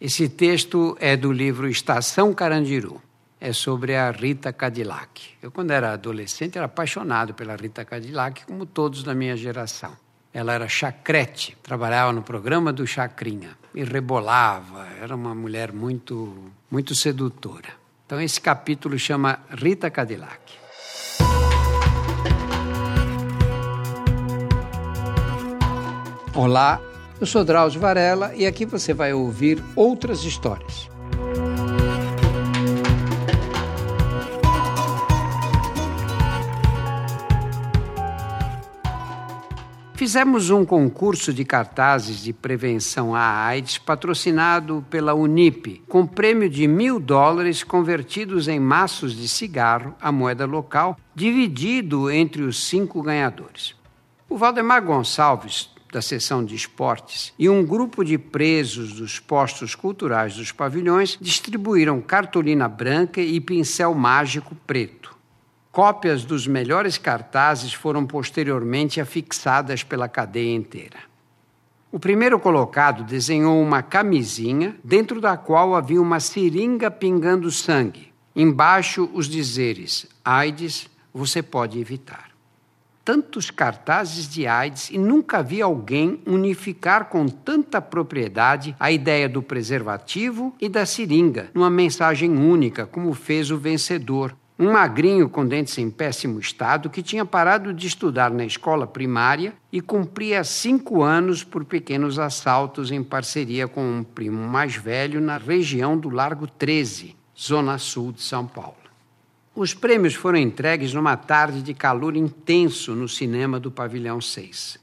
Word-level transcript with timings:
Esse 0.00 0.28
texto 0.28 0.96
é 0.98 1.16
do 1.16 1.32
livro 1.32 1.68
Estação 1.68 2.34
Carandiru. 2.34 3.00
É 3.40 3.52
sobre 3.52 3.94
a 3.94 4.10
Rita 4.10 4.52
Cadillac. 4.52 5.30
Eu, 5.40 5.52
quando 5.52 5.70
era 5.70 5.92
adolescente, 5.92 6.58
era 6.58 6.66
apaixonado 6.66 7.32
pela 7.32 7.54
Rita 7.54 7.84
Cadillac, 7.84 8.44
como 8.44 8.66
todos 8.66 9.04
da 9.04 9.14
minha 9.14 9.36
geração. 9.36 9.96
Ela 10.32 10.52
era 10.52 10.68
chacrete, 10.68 11.56
trabalhava 11.62 12.12
no 12.12 12.22
programa 12.22 12.72
do 12.72 12.84
Chacrinha 12.84 13.56
e 13.72 13.84
rebolava. 13.84 14.88
Era 15.00 15.14
uma 15.14 15.32
mulher 15.32 15.72
muito, 15.72 16.52
muito 16.68 16.92
sedutora. 16.92 17.68
Então, 18.04 18.20
esse 18.20 18.40
capítulo 18.40 18.98
chama 18.98 19.38
Rita 19.48 19.88
Cadillac. 19.90 20.54
Olá, 26.34 26.80
eu 27.20 27.26
sou 27.26 27.44
Drauzio 27.44 27.80
Varela 27.80 28.34
e 28.34 28.46
aqui 28.46 28.66
você 28.66 28.92
vai 28.92 29.12
ouvir 29.12 29.62
outras 29.76 30.24
histórias. 30.24 30.88
Fizemos 39.94 40.50
um 40.50 40.66
concurso 40.66 41.32
de 41.32 41.44
cartazes 41.44 42.22
de 42.22 42.32
prevenção 42.32 43.14
à 43.14 43.46
AIDS 43.46 43.78
patrocinado 43.78 44.84
pela 44.90 45.14
Unip, 45.14 45.82
com 45.88 46.04
prêmio 46.04 46.50
de 46.50 46.66
mil 46.66 47.00
dólares 47.00 47.62
convertidos 47.62 48.48
em 48.48 48.60
maços 48.60 49.14
de 49.14 49.26
cigarro, 49.28 49.94
a 50.00 50.12
moeda 50.12 50.44
local, 50.44 50.98
dividido 51.14 52.10
entre 52.10 52.42
os 52.42 52.66
cinco 52.66 53.00
ganhadores. 53.00 53.74
O 54.28 54.36
Valdemar 54.36 54.82
Gonçalves 54.82 55.73
da 55.94 56.02
seção 56.02 56.44
de 56.44 56.56
esportes 56.56 57.32
e 57.38 57.48
um 57.48 57.64
grupo 57.64 58.04
de 58.04 58.18
presos 58.18 58.94
dos 58.94 59.20
postos 59.20 59.76
culturais 59.76 60.36
dos 60.36 60.50
pavilhões 60.50 61.16
distribuíram 61.20 62.00
cartolina 62.00 62.68
branca 62.68 63.20
e 63.20 63.40
pincel 63.40 63.94
mágico 63.94 64.56
preto. 64.66 65.16
Cópias 65.70 66.24
dos 66.24 66.48
melhores 66.48 66.98
cartazes 66.98 67.72
foram 67.72 68.04
posteriormente 68.04 69.00
afixadas 69.00 69.84
pela 69.84 70.08
cadeia 70.08 70.54
inteira. 70.54 70.98
O 71.92 71.98
primeiro 72.00 72.40
colocado 72.40 73.04
desenhou 73.04 73.62
uma 73.62 73.80
camisinha 73.80 74.76
dentro 74.82 75.20
da 75.20 75.36
qual 75.36 75.76
havia 75.76 76.02
uma 76.02 76.18
seringa 76.18 76.90
pingando 76.90 77.52
sangue. 77.52 78.12
Embaixo, 78.34 79.08
os 79.14 79.28
dizeres: 79.28 80.08
AIDS, 80.24 80.90
você 81.12 81.40
pode 81.40 81.78
evitar 81.78 82.33
tantos 83.04 83.50
cartazes 83.50 84.28
de 84.28 84.46
AIDS 84.46 84.90
e 84.90 84.96
nunca 84.96 85.42
vi 85.42 85.60
alguém 85.60 86.20
unificar 86.26 87.06
com 87.06 87.28
tanta 87.28 87.80
propriedade 87.80 88.74
a 88.80 88.90
ideia 88.90 89.28
do 89.28 89.42
preservativo 89.42 90.54
e 90.60 90.68
da 90.68 90.86
seringa 90.86 91.50
numa 91.52 91.68
mensagem 91.68 92.30
única, 92.30 92.86
como 92.86 93.12
fez 93.12 93.50
o 93.50 93.58
vencedor. 93.58 94.34
Um 94.56 94.70
magrinho 94.72 95.28
com 95.28 95.44
dentes 95.44 95.76
em 95.78 95.90
péssimo 95.90 96.38
estado 96.38 96.88
que 96.88 97.02
tinha 97.02 97.24
parado 97.24 97.74
de 97.74 97.88
estudar 97.88 98.30
na 98.30 98.44
escola 98.44 98.86
primária 98.86 99.52
e 99.72 99.80
cumpria 99.80 100.44
cinco 100.44 101.02
anos 101.02 101.42
por 101.42 101.64
pequenos 101.64 102.20
assaltos 102.20 102.92
em 102.92 103.02
parceria 103.02 103.66
com 103.66 103.82
um 103.84 104.04
primo 104.04 104.48
mais 104.48 104.76
velho 104.76 105.20
na 105.20 105.38
região 105.38 105.98
do 105.98 106.08
Largo 106.08 106.46
13, 106.46 107.16
zona 107.36 107.78
sul 107.78 108.12
de 108.12 108.22
São 108.22 108.46
Paulo. 108.46 108.83
Os 109.56 109.72
prêmios 109.72 110.14
foram 110.14 110.36
entregues 110.38 110.92
numa 110.92 111.16
tarde 111.16 111.62
de 111.62 111.72
calor 111.72 112.16
intenso 112.16 112.92
no 112.92 113.08
cinema 113.08 113.60
do 113.60 113.70
Pavilhão 113.70 114.20
6. 114.20 114.78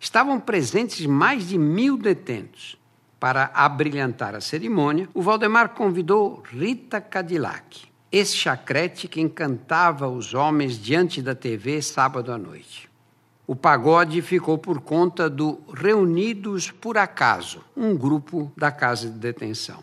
Estavam 0.00 0.40
presentes 0.40 1.04
mais 1.04 1.48
de 1.48 1.58
mil 1.58 1.98
detentos. 1.98 2.78
Para 3.20 3.50
abrilhantar 3.52 4.34
a 4.34 4.40
cerimônia, 4.40 5.10
o 5.12 5.20
Valdemar 5.20 5.70
convidou 5.70 6.42
Rita 6.42 7.02
Cadillac, 7.02 7.82
esse 8.10 8.34
chacrete 8.34 9.08
que 9.08 9.20
encantava 9.20 10.08
os 10.08 10.32
homens 10.32 10.78
diante 10.78 11.20
da 11.20 11.34
TV 11.34 11.82
sábado 11.82 12.32
à 12.32 12.38
noite. 12.38 12.88
O 13.46 13.54
pagode 13.54 14.22
ficou 14.22 14.56
por 14.56 14.80
conta 14.80 15.28
do 15.28 15.60
Reunidos 15.70 16.70
por 16.70 16.96
Acaso, 16.96 17.62
um 17.76 17.94
grupo 17.94 18.50
da 18.56 18.72
casa 18.72 19.06
de 19.10 19.18
detenção. 19.18 19.82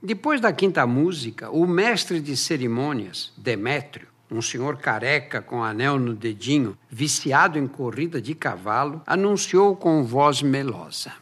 Depois 0.00 0.40
da 0.40 0.52
quinta 0.52 0.86
música, 0.86 1.50
o 1.50 1.66
mestre 1.66 2.20
de 2.20 2.36
cerimônias, 2.36 3.32
Demétrio, 3.36 4.06
um 4.30 4.40
senhor 4.40 4.76
careca 4.76 5.42
com 5.42 5.64
anel 5.64 5.98
no 5.98 6.14
dedinho, 6.14 6.78
viciado 6.88 7.58
em 7.58 7.66
corrida 7.66 8.22
de 8.22 8.32
cavalo, 8.32 9.02
anunciou 9.04 9.74
com 9.74 10.04
voz 10.04 10.40
melosa. 10.40 11.12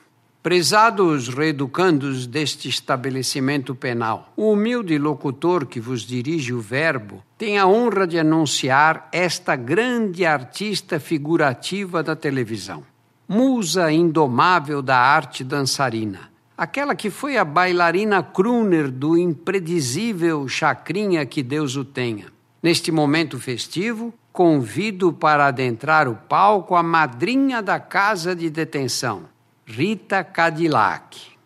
Prezados 0.43 1.29
reeducandos 1.29 2.27
deste 2.27 2.69
estabelecimento 2.69 3.75
penal, 3.75 4.31
o 4.37 4.53
humilde 4.53 4.99
locutor 4.99 5.65
que 5.65 5.81
vos 5.81 6.03
dirige 6.03 6.53
o 6.53 6.61
verbo 6.61 7.25
tem 7.39 7.59
a 7.59 7.67
honra 7.67 8.07
de 8.07 8.19
anunciar 8.19 9.09
esta 9.11 9.57
grande 9.57 10.27
artista 10.27 11.01
figurativa 11.01 12.03
da 12.03 12.15
televisão, 12.15 12.85
musa 13.27 13.91
indomável 13.91 14.83
da 14.83 14.99
arte 14.99 15.43
dançarina 15.43 16.36
aquela 16.57 16.95
que 16.95 17.11
foi 17.11 17.37
a 17.37 17.45
bailarina 17.45 18.23
crooner 18.23 18.91
do 18.91 19.19
impredizível 19.19 20.49
chacrinha 20.49 21.27
que 21.27 21.43
Deus 21.43 21.77
o 21.77 21.85
tenha. 21.85 22.33
Neste 22.63 22.91
momento 22.91 23.39
festivo, 23.39 24.15
convido 24.33 25.13
para 25.13 25.47
adentrar 25.47 26.09
o 26.09 26.17
palco 26.17 26.75
a 26.75 26.83
madrinha 26.83 27.63
da 27.63 27.79
casa 27.79 28.35
de 28.35 28.49
detenção, 28.49 29.25
Rita 29.67 30.25
Cadillac. 30.25 31.37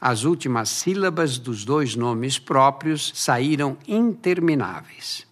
As 0.00 0.24
últimas 0.24 0.70
sílabas 0.70 1.36
dos 1.36 1.64
dois 1.64 1.94
nomes 1.94 2.38
próprios 2.38 3.12
saíram 3.14 3.76
intermináveis. 3.86 5.26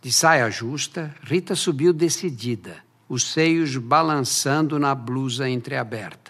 De 0.00 0.10
saia 0.10 0.50
justa, 0.50 1.14
Rita 1.22 1.54
subiu 1.54 1.92
decidida, 1.92 2.78
os 3.08 3.30
seios 3.32 3.76
balançando 3.76 4.78
na 4.78 4.94
blusa 4.94 5.48
entreaberta 5.48 6.25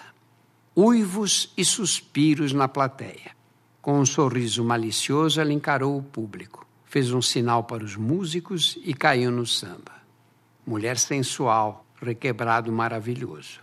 uivos 0.77 1.51
e 1.57 1.65
suspiros 1.65 2.53
na 2.53 2.69
plateia. 2.69 3.35
Com 3.81 3.99
um 3.99 4.05
sorriso 4.05 4.63
malicioso, 4.63 5.41
ela 5.41 5.53
encarou 5.53 5.97
o 5.97 6.03
público, 6.03 6.67
fez 6.85 7.13
um 7.13 7.23
sinal 7.23 7.65
para 7.65 7.83
os 7.83 7.97
músicos 7.97 8.79
e 8.85 8.93
caiu 8.93 9.31
no 9.31 9.47
samba. 9.47 9.93
Mulher 10.67 10.99
sensual, 10.99 11.87
requebrado 12.03 12.71
maravilhoso. 12.71 13.61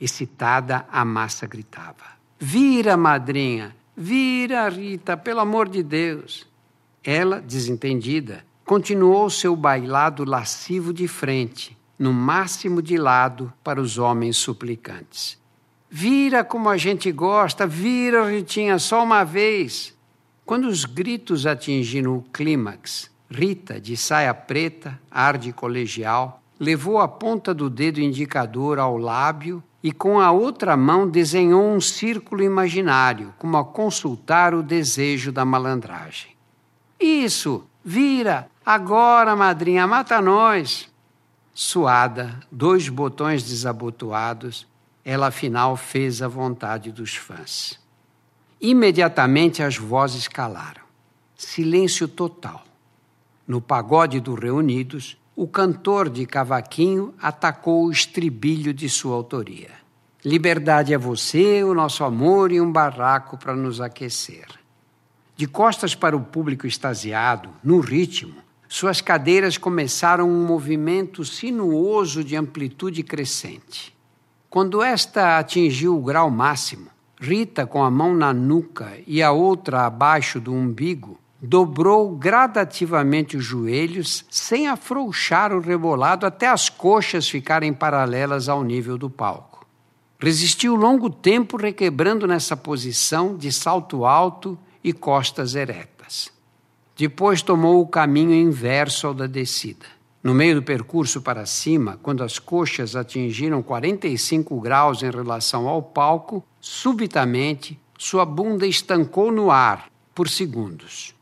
Excitada, 0.00 0.86
a 0.90 1.04
massa 1.04 1.46
gritava: 1.46 2.18
Vira, 2.38 2.96
madrinha! 2.96 3.76
Vira, 3.96 4.68
Rita, 4.68 5.16
pelo 5.16 5.40
amor 5.40 5.68
de 5.68 5.82
Deus! 5.82 6.48
Ela, 7.04 7.40
desentendida, 7.40 8.44
continuou 8.64 9.30
seu 9.30 9.54
bailado 9.54 10.24
lascivo 10.24 10.92
de 10.92 11.06
frente, 11.06 11.76
no 11.98 12.12
máximo 12.12 12.82
de 12.82 12.96
lado 12.96 13.52
para 13.62 13.80
os 13.80 13.98
homens 13.98 14.36
suplicantes. 14.36 15.39
Vira 15.92 16.44
como 16.44 16.68
a 16.68 16.76
gente 16.76 17.10
gosta, 17.10 17.66
vira, 17.66 18.30
Ritinha, 18.30 18.78
só 18.78 19.02
uma 19.02 19.24
vez. 19.24 19.92
Quando 20.46 20.68
os 20.68 20.84
gritos 20.84 21.46
atingiram 21.46 22.16
o 22.16 22.22
clímax, 22.22 23.10
Rita, 23.28 23.80
de 23.80 23.96
saia 23.96 24.32
preta, 24.32 25.00
ar 25.10 25.36
de 25.36 25.52
colegial, 25.52 26.40
levou 26.60 27.00
a 27.00 27.08
ponta 27.08 27.52
do 27.52 27.68
dedo 27.68 28.00
indicador 28.00 28.78
ao 28.78 28.96
lábio 28.96 29.62
e 29.82 29.90
com 29.90 30.20
a 30.20 30.30
outra 30.30 30.76
mão 30.76 31.08
desenhou 31.08 31.72
um 31.72 31.80
círculo 31.80 32.42
imaginário, 32.42 33.34
como 33.38 33.56
a 33.56 33.64
consultar 33.64 34.54
o 34.54 34.62
desejo 34.62 35.32
da 35.32 35.44
malandragem. 35.44 36.36
Isso, 37.00 37.64
vira, 37.84 38.48
agora, 38.64 39.34
madrinha, 39.34 39.86
mata 39.86 40.20
nós. 40.20 40.88
Suada, 41.52 42.38
dois 42.50 42.88
botões 42.88 43.42
desabotoados, 43.42 44.69
ela 45.04 45.28
afinal 45.28 45.76
fez 45.76 46.22
a 46.22 46.28
vontade 46.28 46.92
dos 46.92 47.16
fãs. 47.16 47.78
Imediatamente 48.60 49.62
as 49.62 49.76
vozes 49.76 50.28
calaram. 50.28 50.82
Silêncio 51.36 52.06
total. 52.06 52.64
No 53.46 53.60
pagode 53.60 54.20
do 54.20 54.34
Reunidos, 54.34 55.16
o 55.34 55.48
cantor 55.48 56.10
de 56.10 56.26
cavaquinho 56.26 57.14
atacou 57.20 57.86
o 57.86 57.90
estribilho 57.90 58.74
de 58.74 58.88
sua 58.88 59.14
autoria. 59.14 59.70
Liberdade 60.22 60.92
é 60.92 60.98
você, 60.98 61.64
o 61.64 61.72
nosso 61.72 62.04
amor 62.04 62.52
e 62.52 62.60
um 62.60 62.70
barraco 62.70 63.38
para 63.38 63.56
nos 63.56 63.80
aquecer. 63.80 64.46
De 65.34 65.46
costas 65.46 65.94
para 65.94 66.14
o 66.14 66.20
público 66.20 66.66
extasiado, 66.66 67.48
no 67.64 67.80
ritmo, 67.80 68.34
suas 68.68 69.00
cadeiras 69.00 69.56
começaram 69.56 70.30
um 70.30 70.46
movimento 70.46 71.24
sinuoso 71.24 72.22
de 72.22 72.36
amplitude 72.36 73.02
crescente. 73.02 73.96
Quando 74.50 74.82
esta 74.82 75.38
atingiu 75.38 75.96
o 75.96 76.02
grau 76.02 76.28
máximo, 76.28 76.90
Rita, 77.20 77.64
com 77.64 77.84
a 77.84 77.90
mão 77.90 78.16
na 78.16 78.32
nuca 78.32 78.98
e 79.06 79.22
a 79.22 79.30
outra 79.30 79.86
abaixo 79.86 80.40
do 80.40 80.52
umbigo, 80.52 81.20
dobrou 81.40 82.16
gradativamente 82.16 83.36
os 83.36 83.44
joelhos 83.44 84.24
sem 84.28 84.66
afrouxar 84.66 85.52
o 85.52 85.60
rebolado 85.60 86.26
até 86.26 86.48
as 86.48 86.68
coxas 86.68 87.28
ficarem 87.28 87.72
paralelas 87.72 88.48
ao 88.48 88.64
nível 88.64 88.98
do 88.98 89.08
palco. 89.08 89.64
Resistiu 90.18 90.74
longo 90.74 91.08
tempo 91.08 91.56
requebrando 91.56 92.26
nessa 92.26 92.56
posição 92.56 93.36
de 93.36 93.52
salto 93.52 94.04
alto 94.04 94.58
e 94.82 94.92
costas 94.92 95.54
eretas. 95.54 96.32
Depois 96.96 97.40
tomou 97.40 97.80
o 97.80 97.86
caminho 97.86 98.34
inverso 98.34 99.06
ao 99.06 99.14
da 99.14 99.28
descida. 99.28 99.99
No 100.22 100.34
meio 100.34 100.56
do 100.56 100.62
percurso 100.62 101.22
para 101.22 101.46
cima, 101.46 101.98
quando 102.02 102.22
as 102.22 102.38
coxas 102.38 102.94
atingiram 102.94 103.62
45 103.62 104.60
graus 104.60 105.02
em 105.02 105.10
relação 105.10 105.66
ao 105.66 105.82
palco, 105.82 106.44
subitamente 106.60 107.78
sua 107.98 108.24
bunda 108.24 108.66
estancou 108.66 109.32
no 109.32 109.50
ar 109.50 109.90
por 110.14 110.28
segundos. 110.28 111.14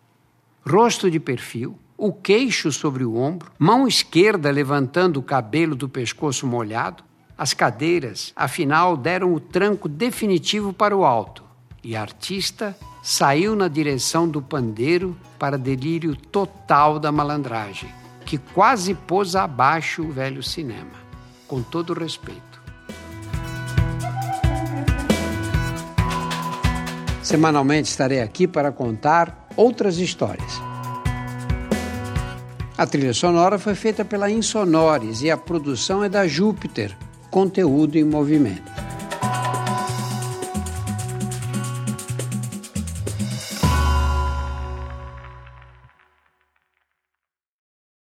Rosto 0.69 1.11
de 1.11 1.21
perfil, 1.21 1.79
o 1.97 2.13
queixo 2.13 2.73
sobre 2.73 3.05
o 3.05 3.17
ombro, 3.17 3.53
mão 3.59 3.87
esquerda 3.87 4.51
levantando 4.51 5.19
o 5.19 5.23
cabelo 5.23 5.77
do 5.77 5.89
pescoço 5.89 6.47
molhado, 6.47 7.05
as 7.37 7.55
cadeiras, 7.55 8.33
afinal, 8.35 8.97
deram 8.97 9.33
o 9.33 9.39
tranco 9.39 9.89
definitivo 9.89 10.73
para 10.73 10.97
o 10.97 11.05
alto 11.05 11.49
e 11.83 11.97
a 11.97 12.03
artista 12.03 12.77
saiu 13.03 13.55
na 13.55 13.69
direção 13.69 14.29
do 14.29 14.43
pandeiro 14.43 15.17
para 15.39 15.57
delírio 15.57 16.15
total 16.15 16.99
da 16.99 17.11
malandragem, 17.11 17.89
que 18.29 18.37
quase 18.37 18.93
pôs 18.93 19.35
abaixo 19.35 20.03
o 20.03 20.13
velho 20.13 20.43
cinema, 20.43 20.93
com 21.47 21.63
todo 21.63 21.95
respeito. 21.95 22.61
Semanalmente 27.23 27.89
estarei 27.89 28.21
aqui 28.21 28.47
para 28.47 28.71
contar 28.71 29.49
outras 29.57 29.97
histórias. 29.97 30.61
A 32.77 32.87
trilha 32.87 33.15
sonora 33.15 33.59
foi 33.59 33.75
feita 33.75 34.05
pela 34.05 34.31
Insonores 34.31 35.23
e 35.23 35.31
a 35.31 35.37
produção 35.39 36.05
é 36.05 36.09
da 36.11 36.29
Júpiter 36.29 36.95
conteúdo 37.31 37.97
em 37.97 38.05
movimento. 38.05 38.78